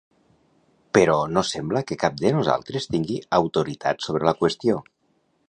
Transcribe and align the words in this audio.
Però 0.97 1.17
no 1.33 1.43
sembla 1.49 1.83
que 1.91 1.97
cap 2.05 2.17
de 2.23 2.33
nosaltres 2.39 2.89
tingui 2.95 3.19
autoritat 3.41 4.05
sobre 4.09 4.31
la 4.31 4.37
qüestió. 4.43 4.81